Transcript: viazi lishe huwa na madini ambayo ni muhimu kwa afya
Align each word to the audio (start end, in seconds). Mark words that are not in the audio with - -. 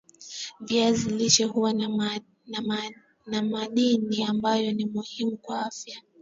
viazi 0.59 1.09
lishe 1.09 1.43
huwa 1.43 1.73
na 3.27 3.41
madini 3.41 4.23
ambayo 4.23 4.71
ni 4.71 4.85
muhimu 4.85 5.37
kwa 5.37 5.65
afya 5.65 6.01